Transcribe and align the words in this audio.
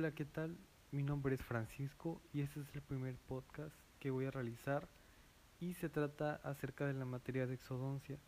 Hola, 0.00 0.12
¿qué 0.12 0.24
tal? 0.24 0.56
Mi 0.92 1.02
nombre 1.02 1.34
es 1.34 1.42
Francisco 1.42 2.22
y 2.32 2.40
este 2.40 2.60
es 2.60 2.74
el 2.74 2.80
primer 2.80 3.16
podcast 3.28 3.74
que 3.98 4.10
voy 4.10 4.24
a 4.24 4.30
realizar 4.30 4.88
y 5.60 5.74
se 5.74 5.90
trata 5.90 6.40
acerca 6.42 6.86
de 6.86 6.94
la 6.94 7.04
materia 7.04 7.46
de 7.46 7.52
exodoncia. 7.52 8.18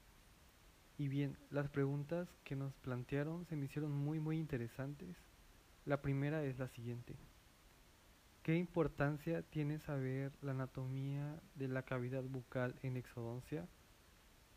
Y 0.98 1.08
bien, 1.08 1.38
las 1.48 1.70
preguntas 1.70 2.28
que 2.44 2.56
nos 2.56 2.74
plantearon 2.74 3.46
se 3.46 3.56
me 3.56 3.64
hicieron 3.64 3.90
muy 3.90 4.20
muy 4.20 4.36
interesantes. 4.36 5.16
La 5.86 6.02
primera 6.02 6.44
es 6.44 6.58
la 6.58 6.68
siguiente. 6.68 7.16
¿Qué 8.42 8.54
importancia 8.56 9.40
tiene 9.40 9.78
saber 9.78 10.30
la 10.42 10.50
anatomía 10.50 11.40
de 11.54 11.68
la 11.68 11.84
cavidad 11.84 12.22
bucal 12.22 12.78
en 12.82 12.98
exodoncia? 12.98 13.66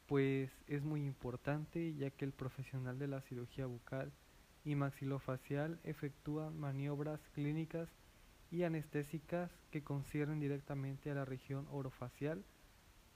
Pues 0.05 0.51
es 0.67 0.83
muy 0.83 1.05
importante 1.05 1.95
ya 1.95 2.09
que 2.09 2.25
el 2.25 2.33
profesional 2.33 2.99
de 2.99 3.07
la 3.07 3.21
cirugía 3.21 3.67
bucal 3.67 4.11
y 4.65 4.75
maxilofacial 4.75 5.79
efectúa 5.83 6.49
maniobras 6.49 7.21
clínicas 7.33 7.87
y 8.51 8.63
anestésicas 8.63 9.51
que 9.71 9.83
conciernen 9.83 10.39
directamente 10.39 11.11
a 11.11 11.15
la 11.15 11.23
región 11.23 11.67
orofacial. 11.71 12.43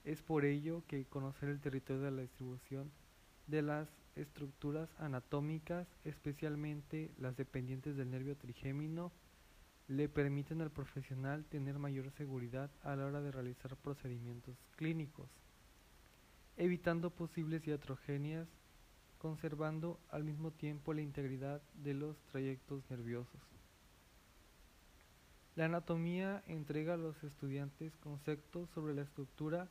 Es 0.05 0.21
por 0.21 0.45
ello 0.45 0.83
que 0.87 1.05
conocer 1.05 1.49
el 1.49 1.59
territorio 1.59 2.03
de 2.03 2.11
la 2.11 2.21
distribución 2.21 2.91
de 3.47 3.63
las 3.63 3.89
estructuras 4.15 4.89
anatómicas, 4.99 5.87
especialmente 6.03 7.11
las 7.17 7.35
dependientes 7.35 7.97
del 7.97 8.11
nervio 8.11 8.37
trigémino, 8.37 9.11
le 9.87 10.07
permiten 10.07 10.61
al 10.61 10.69
profesional 10.69 11.45
tener 11.45 11.79
mayor 11.79 12.11
seguridad 12.11 12.69
a 12.83 12.95
la 12.95 13.07
hora 13.07 13.21
de 13.21 13.31
realizar 13.31 13.75
procedimientos 13.77 14.55
clínicos, 14.75 15.29
evitando 16.57 17.09
posibles 17.09 17.65
iatrogenias, 17.65 18.47
conservando 19.19 19.99
al 20.09 20.23
mismo 20.23 20.51
tiempo 20.51 20.93
la 20.93 21.01
integridad 21.01 21.61
de 21.75 21.93
los 21.93 22.17
trayectos 22.31 22.89
nerviosos. 22.89 23.39
La 25.55 25.65
anatomía 25.65 26.41
entrega 26.47 26.93
a 26.93 26.97
los 26.97 27.21
estudiantes 27.23 27.95
conceptos 27.97 28.69
sobre 28.69 28.93
la 28.93 29.01
estructura, 29.01 29.67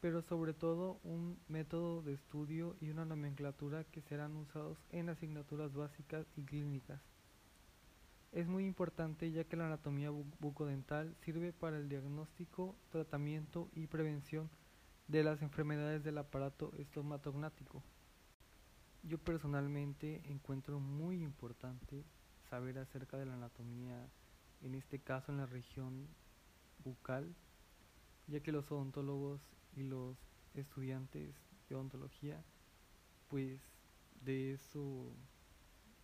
pero 0.00 0.22
sobre 0.22 0.54
todo 0.54 0.98
un 1.04 1.38
método 1.48 2.02
de 2.02 2.14
estudio 2.14 2.74
y 2.80 2.88
una 2.88 3.04
nomenclatura 3.04 3.84
que 3.84 4.00
serán 4.00 4.34
usados 4.34 4.78
en 4.90 5.10
asignaturas 5.10 5.74
básicas 5.74 6.26
y 6.36 6.42
clínicas. 6.42 7.00
Es 8.32 8.48
muy 8.48 8.66
importante 8.66 9.30
ya 9.30 9.44
que 9.44 9.56
la 9.56 9.66
anatomía 9.66 10.10
bucodental 10.10 11.14
sirve 11.24 11.52
para 11.52 11.76
el 11.76 11.88
diagnóstico, 11.88 12.74
tratamiento 12.90 13.68
y 13.74 13.86
prevención 13.86 14.48
de 15.08 15.22
las 15.22 15.42
enfermedades 15.42 16.02
del 16.02 16.18
aparato 16.18 16.72
estomatognático. 16.78 17.82
Yo 19.08 19.18
personalmente 19.18 20.20
encuentro 20.24 20.80
muy 20.80 21.22
importante 21.22 22.04
saber 22.50 22.76
acerca 22.78 23.16
de 23.16 23.24
la 23.24 23.34
anatomía, 23.34 24.10
en 24.62 24.74
este 24.74 24.98
caso 24.98 25.30
en 25.30 25.38
la 25.38 25.46
región 25.46 26.08
bucal, 26.82 27.32
ya 28.26 28.40
que 28.40 28.50
los 28.50 28.72
odontólogos 28.72 29.40
y 29.76 29.84
los 29.84 30.16
estudiantes 30.54 31.36
de 31.68 31.74
odontología, 31.76 32.42
pues 33.28 33.60
de 34.24 34.54
eso 34.54 35.12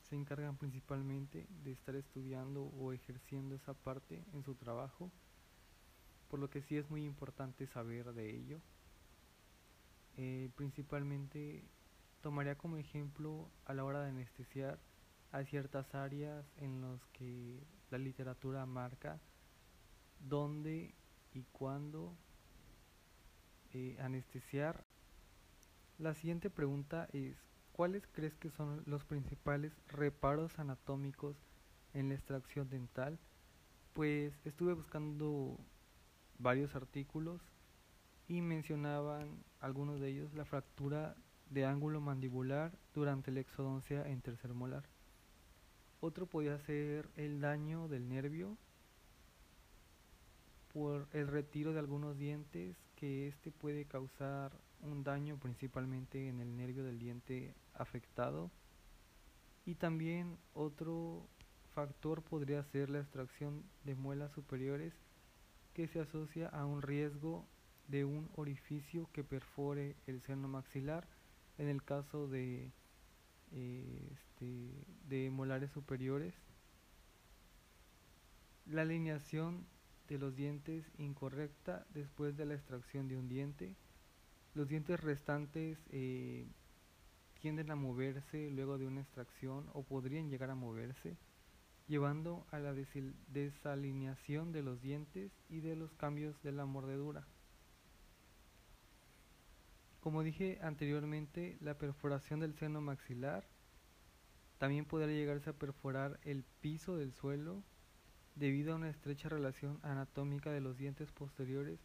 se 0.08 0.14
encargan 0.14 0.56
principalmente 0.56 1.48
de 1.64 1.72
estar 1.72 1.96
estudiando 1.96 2.66
o 2.66 2.92
ejerciendo 2.92 3.56
esa 3.56 3.74
parte 3.74 4.22
en 4.32 4.44
su 4.44 4.54
trabajo, 4.54 5.10
por 6.28 6.38
lo 6.38 6.50
que 6.50 6.62
sí 6.62 6.76
es 6.76 6.88
muy 6.88 7.04
importante 7.04 7.66
saber 7.66 8.12
de 8.12 8.30
ello. 8.30 8.60
Eh, 10.16 10.50
principalmente 10.54 11.64
tomaría 12.22 12.56
como 12.56 12.78
ejemplo 12.78 13.50
a 13.66 13.74
la 13.74 13.84
hora 13.84 14.00
de 14.00 14.10
anestesiar 14.10 14.78
hay 15.32 15.46
ciertas 15.46 15.94
áreas 15.94 16.44
en 16.58 16.80
las 16.80 17.04
que 17.12 17.62
la 17.90 17.98
literatura 17.98 18.64
marca 18.66 19.20
dónde 20.20 20.94
y 21.32 21.42
cuándo 21.52 22.16
eh, 23.72 23.96
anestesiar. 24.00 24.84
La 25.98 26.14
siguiente 26.14 26.50
pregunta 26.50 27.08
es 27.12 27.36
¿Cuáles 27.72 28.06
crees 28.12 28.34
que 28.34 28.50
son 28.50 28.82
los 28.86 29.04
principales 29.04 29.72
reparos 29.88 30.58
anatómicos 30.58 31.36
en 31.94 32.10
la 32.10 32.14
extracción 32.14 32.68
dental? 32.68 33.18
Pues 33.94 34.34
estuve 34.44 34.74
buscando 34.74 35.58
varios 36.38 36.74
artículos 36.74 37.40
y 38.28 38.42
mencionaban 38.42 39.42
algunos 39.58 40.00
de 40.00 40.10
ellos 40.10 40.34
la 40.34 40.44
fractura 40.44 41.16
de 41.52 41.66
ángulo 41.66 42.00
mandibular 42.00 42.72
durante 42.94 43.30
la 43.30 43.40
exodoncia 43.40 44.06
en 44.08 44.22
tercer 44.22 44.54
molar. 44.54 44.84
Otro 46.00 46.26
podía 46.26 46.58
ser 46.60 47.08
el 47.16 47.40
daño 47.40 47.88
del 47.88 48.08
nervio 48.08 48.56
por 50.72 51.08
el 51.12 51.28
retiro 51.28 51.72
de 51.72 51.78
algunos 51.78 52.16
dientes 52.16 52.76
que 52.96 53.28
este 53.28 53.50
puede 53.50 53.84
causar 53.84 54.52
un 54.80 55.04
daño 55.04 55.36
principalmente 55.36 56.28
en 56.28 56.40
el 56.40 56.56
nervio 56.56 56.84
del 56.84 56.98
diente 56.98 57.54
afectado 57.74 58.50
y 59.66 59.74
también 59.74 60.38
otro 60.54 61.28
factor 61.74 62.22
podría 62.22 62.64
ser 62.64 62.90
la 62.90 63.00
extracción 63.00 63.62
de 63.84 63.94
muelas 63.94 64.32
superiores 64.32 64.94
que 65.74 65.86
se 65.88 66.00
asocia 66.00 66.48
a 66.48 66.64
un 66.64 66.82
riesgo 66.82 67.46
de 67.88 68.04
un 68.04 68.30
orificio 68.36 69.08
que 69.12 69.22
perfore 69.22 69.96
el 70.06 70.22
seno 70.22 70.48
maxilar 70.48 71.06
en 71.62 71.68
el 71.68 71.82
caso 71.82 72.26
de, 72.26 72.72
eh, 73.52 74.08
este, 74.12 74.84
de 75.08 75.30
molares 75.30 75.70
superiores 75.70 76.34
la 78.66 78.82
alineación 78.82 79.64
de 80.08 80.18
los 80.18 80.34
dientes 80.34 80.84
incorrecta 80.98 81.86
después 81.94 82.36
de 82.36 82.46
la 82.46 82.54
extracción 82.54 83.06
de 83.06 83.16
un 83.16 83.28
diente 83.28 83.76
los 84.54 84.68
dientes 84.68 85.00
restantes 85.00 85.78
eh, 85.90 86.46
tienden 87.40 87.70
a 87.70 87.76
moverse 87.76 88.50
luego 88.50 88.76
de 88.76 88.86
una 88.86 89.00
extracción 89.00 89.68
o 89.72 89.82
podrían 89.82 90.28
llegar 90.28 90.50
a 90.50 90.54
moverse, 90.54 91.16
llevando 91.88 92.46
a 92.50 92.58
la 92.58 92.72
desalineación 92.72 94.52
de 94.52 94.62
los 94.62 94.80
dientes 94.82 95.32
y 95.48 95.60
de 95.60 95.74
los 95.74 95.92
cambios 95.94 96.40
de 96.42 96.52
la 96.52 96.66
mordedura. 96.66 97.26
Como 100.02 100.24
dije 100.24 100.58
anteriormente, 100.62 101.56
la 101.60 101.78
perforación 101.78 102.40
del 102.40 102.56
seno 102.56 102.80
maxilar 102.80 103.46
también 104.58 104.84
podría 104.84 105.14
llegarse 105.14 105.50
a 105.50 105.52
perforar 105.52 106.18
el 106.24 106.42
piso 106.60 106.96
del 106.96 107.12
suelo 107.12 107.62
debido 108.34 108.72
a 108.72 108.76
una 108.76 108.90
estrecha 108.90 109.28
relación 109.28 109.78
anatómica 109.84 110.50
de 110.50 110.60
los 110.60 110.76
dientes 110.76 111.12
posteriores 111.12 111.78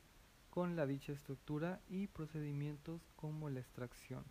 con 0.49 0.75
la 0.75 0.87
dicha 0.87 1.11
estructura 1.11 1.79
y 1.89 2.07
procedimientos 2.07 3.07
como 3.15 3.51
la 3.51 3.59
extracción. 3.59 4.23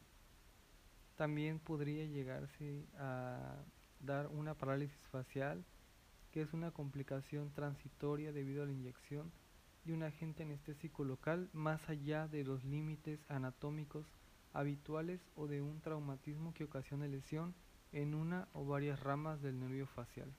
También 1.15 1.61
podría 1.61 2.07
llegarse 2.07 2.89
a 2.99 3.55
dar 4.01 4.27
una 4.27 4.55
parálisis 4.55 4.99
facial, 5.13 5.65
que 6.33 6.43
es 6.43 6.53
una 6.53 6.73
complicación 6.73 7.53
transitoria 7.53 8.33
debido 8.33 8.65
a 8.65 8.67
la 8.67 8.73
inyección 8.73 9.31
de 9.87 9.95
un 9.95 10.03
agente 10.03 10.43
anestésico 10.43 11.05
local 11.05 11.49
más 11.53 11.89
allá 11.89 12.27
de 12.27 12.43
los 12.43 12.65
límites 12.65 13.21
anatómicos 13.29 14.05
habituales 14.53 15.21
o 15.37 15.47
de 15.47 15.63
un 15.63 15.81
traumatismo 15.81 16.53
que 16.55 16.65
ocasione 16.65 17.09
lesión 17.09 17.55
en 17.93 18.15
una 18.15 18.49
o 18.53 18.67
varias 18.67 18.99
ramas 19.01 19.41
del 19.43 19.61
nervio 19.61 19.87
facial. 19.87 20.33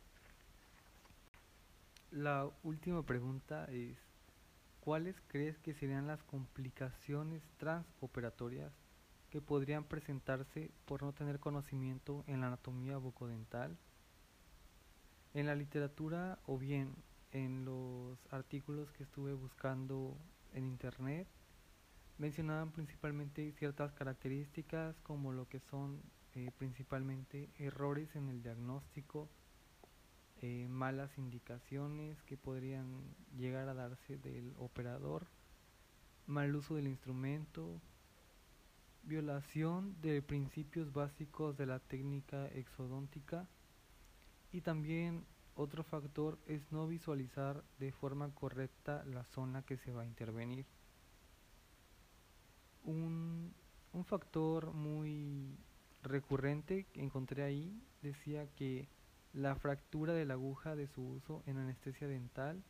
La 2.11 2.49
última 2.63 3.03
pregunta 3.03 3.65
es 3.65 3.97
¿cuáles 4.81 5.15
crees 5.27 5.57
que 5.59 5.73
serían 5.73 6.07
las 6.07 6.23
complicaciones 6.23 7.41
transoperatorias 7.57 8.73
que 9.29 9.41
podrían 9.41 9.83
presentarse 9.85 10.71
por 10.85 11.03
no 11.03 11.13
tener 11.13 11.39
conocimiento 11.39 12.23
en 12.27 12.41
la 12.41 12.47
anatomía 12.47 12.97
bucodental? 12.97 13.77
En 15.33 15.45
la 15.45 15.55
literatura 15.55 16.39
o 16.45 16.57
bien 16.57 16.95
en 17.37 17.65
los 17.65 18.17
artículos 18.31 18.91
que 18.93 19.03
estuve 19.03 19.33
buscando 19.33 20.17
en 20.53 20.65
internet, 20.65 21.27
mencionaban 22.17 22.71
principalmente 22.71 23.51
ciertas 23.53 23.93
características 23.93 24.99
como 25.01 25.31
lo 25.31 25.47
que 25.47 25.59
son 25.59 26.01
eh, 26.33 26.51
principalmente 26.57 27.49
errores 27.59 28.15
en 28.15 28.29
el 28.29 28.41
diagnóstico, 28.41 29.29
eh, 30.41 30.67
malas 30.67 31.15
indicaciones 31.17 32.21
que 32.23 32.37
podrían 32.37 33.15
llegar 33.37 33.69
a 33.69 33.75
darse 33.75 34.17
del 34.17 34.53
operador, 34.57 35.27
mal 36.25 36.55
uso 36.55 36.75
del 36.75 36.87
instrumento, 36.87 37.79
violación 39.03 39.95
de 40.01 40.21
principios 40.23 40.91
básicos 40.91 41.55
de 41.55 41.67
la 41.67 41.79
técnica 41.79 42.47
exodóntica 42.47 43.47
y 44.51 44.61
también 44.61 45.25
otro 45.57 45.83
factor 45.83 46.37
es 46.45 46.71
no 46.71 46.87
visualizar 46.87 47.63
de 47.79 47.91
forma 47.91 48.33
correcta 48.33 49.03
la 49.05 49.23
zona 49.25 49.63
que 49.63 49.77
se 49.77 49.91
va 49.91 50.03
a 50.03 50.05
intervenir. 50.05 50.65
Un, 52.83 53.53
un 53.91 54.05
factor 54.05 54.73
muy 54.73 55.57
recurrente 56.03 56.85
que 56.93 57.01
encontré 57.01 57.43
ahí 57.43 57.81
decía 58.01 58.47
que 58.55 58.87
la 59.33 59.55
fractura 59.55 60.13
de 60.13 60.25
la 60.25 60.35
aguja 60.35 60.75
de 60.75 60.87
su 60.87 61.03
uso 61.03 61.43
en 61.47 61.57
anestesia 61.57 62.07
dental, 62.07 62.63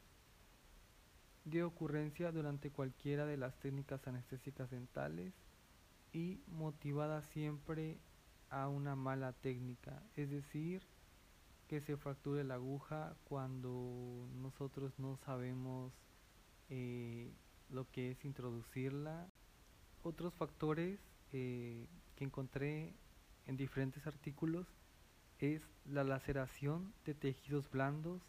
de 1.45 1.63
ocurrencia 1.63 2.31
durante 2.31 2.71
cualquiera 2.71 3.25
de 3.25 3.37
las 3.37 3.57
técnicas 3.59 4.07
anestésicas 4.07 4.69
dentales 4.69 5.33
y 6.11 6.41
motivada 6.47 7.21
siempre 7.21 7.97
a 8.49 8.67
una 8.69 8.95
mala 8.95 9.33
técnica, 9.33 10.01
es 10.15 10.29
decir, 10.29 10.81
que 11.67 11.81
se 11.81 11.97
fracture 11.97 12.43
la 12.43 12.55
aguja 12.55 13.15
cuando 13.25 14.29
nosotros 14.41 14.97
no 14.97 15.17
sabemos 15.17 15.93
eh, 16.69 17.31
lo 17.69 17.89
que 17.91 18.11
es 18.11 18.25
introducirla. 18.25 19.27
Otros 20.03 20.33
factores 20.33 20.99
eh, 21.33 21.87
que 22.15 22.23
encontré 22.23 22.95
en 23.45 23.57
diferentes 23.57 24.07
artículos 24.07 24.67
es 25.39 25.61
la 25.85 26.03
laceración 26.03 26.93
de 27.05 27.13
tejidos 27.13 27.69
blandos, 27.69 28.21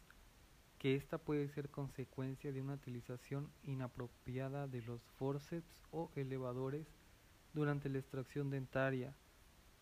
que 0.77 0.95
esta 0.95 1.17
puede 1.17 1.49
ser 1.49 1.69
consecuencia 1.69 2.51
de 2.51 2.61
una 2.61 2.75
utilización 2.75 3.51
inapropiada 3.63 4.67
de 4.67 4.81
los 4.81 5.01
forceps 5.17 5.81
o 5.91 6.11
elevadores 6.15 6.87
durante 7.53 7.89
la 7.89 7.99
extracción 7.99 8.49
dentaria, 8.49 9.13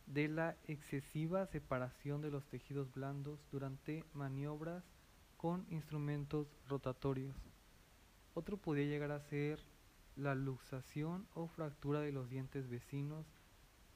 de 0.08 0.30
la 0.30 0.58
excesiva 0.68 1.46
separación 1.46 2.22
de 2.22 2.32
los 2.32 2.46
tejidos 2.48 2.92
blandos 2.94 3.40
durante 3.52 4.04
maniobras 4.14 4.84
con 5.36 5.66
instrumentos 5.70 6.48
rotatorios. 6.68 7.36
Otro 8.34 8.58
podría 8.58 8.86
llegar 8.86 9.12
a 9.12 9.20
ser 9.20 9.60
la 10.16 10.34
luxación 10.34 11.28
o 11.34 11.48
fractura 11.48 12.02
de 12.02 12.12
los 12.12 12.30
dientes 12.30 12.70
vecinos. 12.70 13.26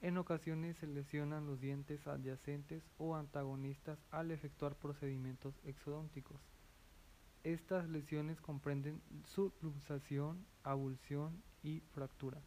En 0.02 0.18
ocasiones 0.18 0.78
se 0.78 0.88
lesionan 0.88 1.48
los 1.48 1.60
dientes 1.60 2.06
adyacentes 2.08 2.84
o 2.98 3.16
antagonistas 3.16 4.00
al 4.12 4.32
efectuar 4.32 4.76
procedimientos 4.76 5.60
exodónticos. 5.64 6.42
Estas 7.44 7.90
lesiones 7.90 8.40
comprenden 8.42 9.02
subluxación, 9.26 10.46
abulsión 10.64 11.42
y 11.64 11.80
fractura. 11.92 12.42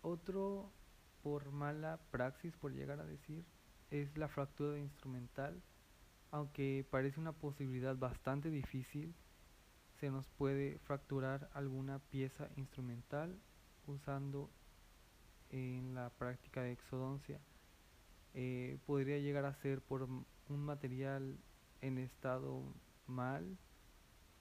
Otro 0.00 0.72
por 1.22 1.50
mala 1.52 2.00
praxis, 2.10 2.56
por 2.56 2.72
llegar 2.72 3.00
a 3.00 3.06
decir, 3.06 3.44
es 3.90 4.16
la 4.16 4.28
fractura 4.28 4.78
instrumental. 4.78 5.62
Aunque 6.30 6.86
parece 6.90 7.20
una 7.20 7.32
posibilidad 7.32 7.96
bastante 7.96 8.50
difícil, 8.50 9.14
se 10.00 10.10
nos 10.10 10.26
puede 10.30 10.78
fracturar 10.80 11.48
alguna 11.52 11.98
pieza 11.98 12.48
instrumental 12.56 13.38
usando 13.86 14.50
en 15.50 15.94
la 15.94 16.10
práctica 16.10 16.62
de 16.62 16.72
exodoncia. 16.72 17.40
Eh, 18.34 18.78
podría 18.86 19.18
llegar 19.18 19.44
a 19.44 19.54
ser 19.54 19.82
por 19.82 20.02
un 20.02 20.26
material 20.48 21.38
en 21.82 21.98
estado 21.98 22.62
mal 23.06 23.58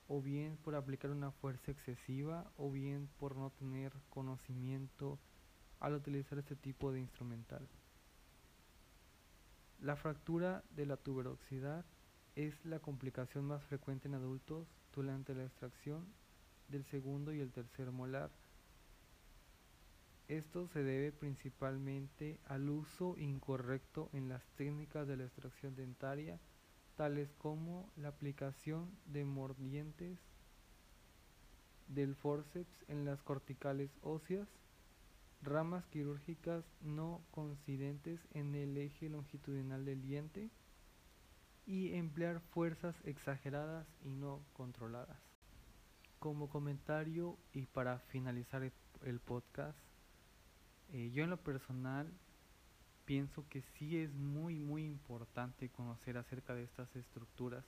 o 0.08 0.22
bien 0.22 0.58
por 0.58 0.76
aplicar 0.76 1.12
una 1.12 1.32
fuerza 1.32 1.72
excesiva 1.72 2.52
o 2.58 2.72
bien 2.72 3.10
por 3.20 3.36
no 3.36 3.50
tener 3.52 3.94
conocimiento 4.10 5.20
al 5.82 5.96
utilizar 5.96 6.40
este 6.40 6.56
tipo 6.56 6.92
de 6.92 7.02
instrumental. 7.02 7.68
La 9.82 9.96
fractura 9.96 10.64
de 10.76 10.86
la 10.86 10.96
tuberosidad 10.96 11.84
es 12.36 12.54
la 12.66 12.80
complicación 12.80 13.46
más 13.46 13.64
frecuente 13.64 14.08
en 14.08 14.14
adultos 14.14 14.68
durante 14.96 15.34
la 15.34 15.44
extracción 15.44 16.06
del 16.70 16.86
segundo 16.86 17.34
y 17.34 17.42
el 17.42 17.52
tercer 17.52 17.92
molar. 17.92 18.30
Esto 20.28 20.68
se 20.68 20.84
debe 20.84 21.12
principalmente 21.12 22.40
al 22.46 22.70
uso 22.70 23.18
incorrecto 23.18 24.10
en 24.14 24.30
las 24.30 24.44
técnicas 24.56 25.08
de 25.08 25.18
la 25.18 25.26
extracción 25.26 25.76
dentaria, 25.76 26.40
tales 26.96 27.34
como 27.40 27.92
la 27.98 28.10
aplicación 28.10 28.90
de 29.08 29.26
mordientes 29.26 30.20
del 31.88 32.16
forceps 32.16 32.86
en 32.88 33.04
las 33.04 33.22
corticales 33.24 33.90
óseas, 34.02 34.48
ramas 35.44 35.86
quirúrgicas 35.88 36.64
no 36.82 37.22
coincidentes 37.32 38.20
en 38.34 38.56
el 38.56 38.78
eje 38.78 39.10
longitudinal 39.10 39.86
del 39.86 40.02
diente 40.02 40.50
y 41.66 41.94
emplear 41.94 42.42
fuerzas 42.52 42.96
exageradas 43.06 43.88
y 44.04 44.10
no 44.10 44.42
controladas. 44.54 45.20
Como 46.20 46.50
comentario 46.50 47.38
y 47.54 47.66
para 47.66 48.00
finalizar 48.00 48.72
el 49.04 49.20
podcast, 49.20 49.78
eh, 50.94 51.10
yo 51.12 51.24
en 51.24 51.30
lo 51.30 51.38
personal 51.38 52.12
pienso 53.06 53.46
que 53.50 53.62
sí 53.62 53.98
es 53.98 54.14
muy 54.14 54.60
muy 54.60 54.86
importante 54.86 55.70
conocer 55.70 56.18
acerca 56.18 56.54
de 56.54 56.64
estas 56.64 56.96
estructuras 56.96 57.66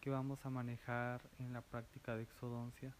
que 0.00 0.10
vamos 0.10 0.44
a 0.44 0.50
manejar 0.50 1.20
en 1.38 1.52
la 1.52 1.62
práctica 1.62 2.16
de 2.16 2.22
exodoncia 2.22 2.94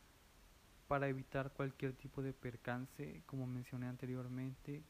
para 0.90 1.06
evitar 1.06 1.52
cualquier 1.52 1.92
tipo 1.92 2.20
de 2.20 2.32
percance, 2.32 3.22
como 3.26 3.46
mencioné 3.46 3.86
anteriormente, 3.86 4.82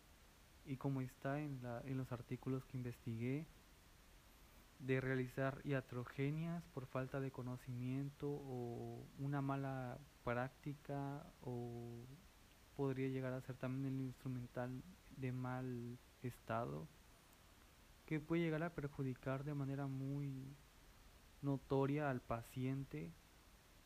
y 0.65 0.79
como 0.79 1.03
está 1.03 1.39
en, 1.39 1.63
la, 1.63 1.83
en 1.85 1.99
los 1.99 2.11
artículos 2.11 2.65
que 2.65 2.79
investigué, 2.79 3.47
de 4.79 4.99
realizar 4.99 5.61
iatrogenias 5.63 6.65
por 6.73 6.87
falta 6.87 7.21
de 7.21 7.31
conocimiento 7.31 8.31
o 8.31 9.05
una 9.19 9.43
mala 9.43 9.99
práctica 10.25 11.23
o 11.43 12.07
podría 12.79 13.09
llegar 13.09 13.35
a 13.35 13.43
ser 13.43 13.57
también 13.57 13.95
el 13.95 14.01
instrumental 14.01 14.83
de 15.19 15.33
mal 15.33 15.99
estado 16.23 16.89
que 18.07 18.21
puede 18.21 18.41
llegar 18.41 18.63
a 18.63 18.73
perjudicar 18.73 19.45
de 19.45 19.53
manera 19.53 19.87
muy 19.87 20.57
notoria 21.43 22.09
al 22.09 22.23
paciente 22.23 23.13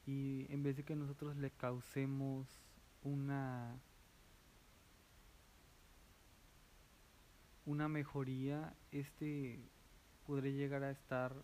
y 0.06 0.46
en 0.50 0.62
vez 0.62 0.76
de 0.76 0.84
que 0.84 0.96
nosotros 0.96 1.36
le 1.36 1.50
causemos 1.50 2.46
una 3.02 3.78
una 7.66 7.88
mejoría 7.88 8.74
este 8.92 9.58
podría 10.26 10.52
llegar 10.52 10.84
a 10.84 10.90
estar 10.90 11.34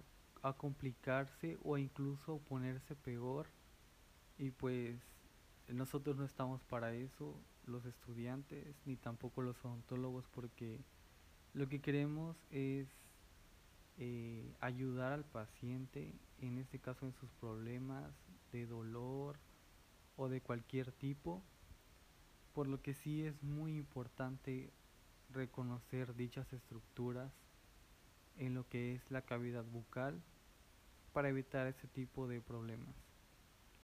a 0.42 0.52
complicarse 0.54 1.58
o 1.62 1.76
incluso 1.78 2.38
ponerse 2.38 2.94
peor. 2.96 3.46
Y 4.38 4.50
pues 4.50 4.98
nosotros 5.68 6.16
no 6.16 6.24
estamos 6.24 6.62
para 6.64 6.94
eso 6.94 7.34
los 7.66 7.84
estudiantes 7.84 8.74
ni 8.86 8.96
tampoco 8.96 9.42
los 9.42 9.62
odontólogos 9.64 10.26
porque 10.28 10.80
lo 11.52 11.68
que 11.68 11.80
queremos 11.80 12.36
es 12.50 12.88
eh, 13.98 14.54
ayudar 14.60 15.12
al 15.12 15.24
paciente 15.24 16.14
en 16.40 16.58
este 16.58 16.78
caso 16.78 17.06
en 17.06 17.12
sus 17.12 17.30
problemas 17.32 18.12
de 18.52 18.66
dolor 18.66 19.38
o 20.16 20.28
de 20.28 20.40
cualquier 20.40 20.92
tipo, 20.92 21.42
por 22.52 22.66
lo 22.66 22.82
que 22.82 22.94
sí 22.94 23.24
es 23.24 23.42
muy 23.42 23.76
importante 23.76 24.70
reconocer 25.32 26.14
dichas 26.14 26.52
estructuras 26.52 27.32
en 28.36 28.54
lo 28.54 28.68
que 28.68 28.94
es 28.94 29.10
la 29.10 29.22
cavidad 29.22 29.64
bucal 29.64 30.20
para 31.12 31.28
evitar 31.28 31.66
ese 31.66 31.88
tipo 31.88 32.28
de 32.28 32.40
problemas. 32.40 33.09